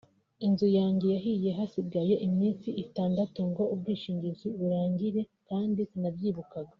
[0.45, 6.69] Inzu yanjye yahiye hasigaye iminsi itandatu ngo ubwishingizi burangire kandi sinabyibukaga